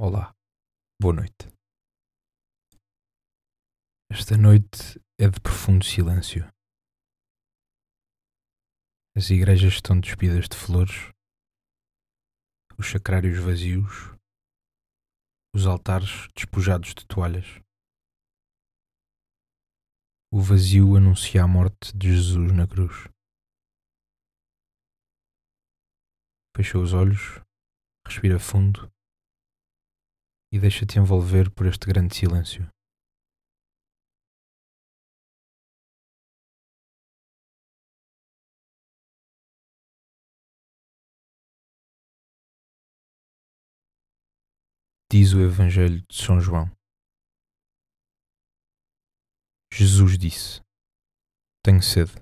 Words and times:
Olá, 0.00 0.32
boa 1.02 1.12
noite. 1.12 1.50
Esta 4.08 4.36
noite 4.36 4.94
é 5.18 5.28
de 5.28 5.40
profundo 5.40 5.84
silêncio. 5.84 6.44
As 9.16 9.28
igrejas 9.30 9.72
estão 9.72 9.98
despidas 9.98 10.48
de 10.48 10.56
flores, 10.56 11.10
os 12.78 12.86
sacrários 12.88 13.42
vazios, 13.42 14.14
os 15.52 15.66
altares 15.66 16.28
despojados 16.32 16.94
de 16.94 17.04
toalhas. 17.04 17.60
O 20.32 20.40
vazio 20.40 20.94
anuncia 20.94 21.42
a 21.42 21.48
morte 21.48 21.90
de 21.98 22.14
Jesus 22.14 22.52
na 22.52 22.68
cruz. 22.68 23.10
Fecha 26.56 26.78
os 26.78 26.92
olhos, 26.92 27.42
respira 28.06 28.38
fundo 28.38 28.88
e 30.52 30.58
deixa-te 30.58 30.98
envolver 30.98 31.50
por 31.50 31.66
este 31.66 31.86
grande 31.86 32.14
silêncio. 32.14 32.68
Diz 45.10 45.32
o 45.32 45.40
Evangelho 45.40 46.02
de 46.06 46.14
São 46.14 46.38
João. 46.38 46.70
Jesus 49.72 50.18
disse: 50.18 50.60
Tenho 51.64 51.82
sede. 51.82 52.12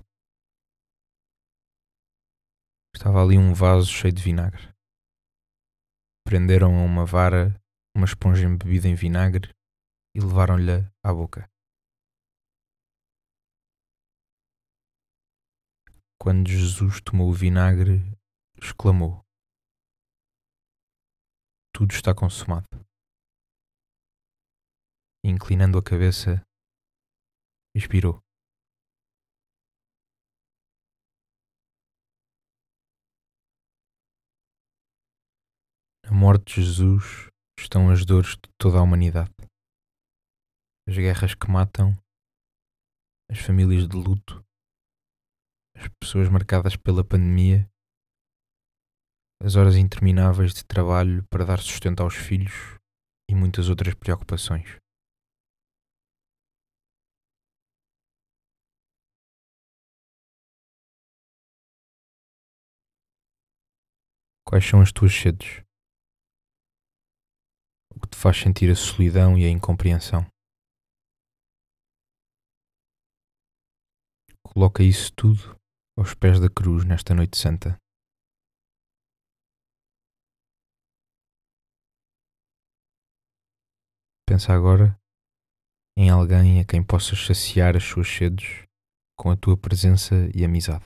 Estava 2.95 3.21
ali 3.21 3.37
um 3.37 3.53
vaso 3.53 3.87
cheio 3.87 4.13
de 4.13 4.23
vinagre. 4.23 4.73
Prenderam 6.25 6.75
a 6.77 6.83
uma 6.83 7.05
vara 7.05 7.59
uma 7.97 8.05
esponja 8.05 8.45
embebida 8.45 8.87
em 8.87 8.93
vinagre 8.93 9.51
e 10.13 10.19
levaram-lhe 10.19 10.85
à 11.03 11.11
boca. 11.11 11.49
Quando 16.21 16.47
Jesus 16.47 17.01
tomou 17.01 17.27
o 17.31 17.33
vinagre, 17.33 18.15
exclamou: 18.61 19.25
Tudo 21.73 21.91
está 21.91 22.13
consumado. 22.13 22.67
Inclinando 25.23 25.79
a 25.79 25.83
cabeça, 25.83 26.43
expirou. 27.75 28.21
A 36.03 36.13
morte 36.13 36.61
de 36.61 36.67
Jesus 36.67 37.26
estão 37.59 37.89
as 37.89 38.05
dores 38.05 38.35
de 38.35 38.49
toda 38.57 38.77
a 38.77 38.81
humanidade. 38.81 39.33
As 40.87 40.95
guerras 40.95 41.35
que 41.35 41.49
matam, 41.49 41.91
as 43.29 43.39
famílias 43.39 43.87
de 43.87 43.95
luto, 43.95 44.43
as 45.75 45.87
pessoas 45.99 46.29
marcadas 46.29 46.75
pela 46.75 47.03
pandemia, 47.03 47.69
as 49.41 49.55
horas 49.55 49.75
intermináveis 49.75 50.53
de 50.53 50.65
trabalho 50.65 51.25
para 51.29 51.45
dar 51.45 51.59
sustento 51.59 52.01
aos 52.01 52.15
filhos 52.15 52.79
e 53.29 53.35
muitas 53.35 53.69
outras 53.69 53.93
preocupações. 53.93 54.77
Quais 64.45 64.65
são 64.65 64.79
as 64.79 64.93
tuas 64.93 65.13
sedes? 65.13 65.66
Que 68.07 68.11
te 68.11 68.17
faz 68.17 68.37
sentir 68.37 68.71
a 68.71 68.75
solidão 68.75 69.37
e 69.37 69.45
a 69.45 69.49
incompreensão. 69.49 70.25
Coloca 74.41 74.81
isso 74.81 75.11
tudo 75.13 75.55
aos 75.97 76.13
pés 76.13 76.39
da 76.39 76.49
cruz 76.49 76.85
nesta 76.85 77.13
noite 77.13 77.37
santa. 77.37 77.77
Pensa 84.25 84.53
agora 84.53 84.97
em 85.97 86.09
alguém 86.09 86.59
a 86.59 86.65
quem 86.65 86.83
possas 86.83 87.25
saciar 87.25 87.75
as 87.75 87.83
suas 87.83 88.07
sedes 88.07 88.65
com 89.17 89.31
a 89.31 89.37
tua 89.37 89.57
presença 89.57 90.15
e 90.33 90.45
amizade. 90.45 90.85